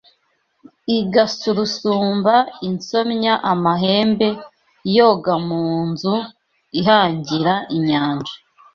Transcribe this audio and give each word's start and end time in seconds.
Igasurusumba 0.97 2.33
insomya 2.67 3.33
amahembe 3.51 4.27
Yoga 4.97 5.33
mu 5.47 5.63
nzu 5.89 6.15
ihagira 6.79 7.53
inyanja 7.75 8.33